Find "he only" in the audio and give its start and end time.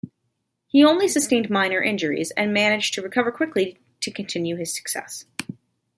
0.65-1.07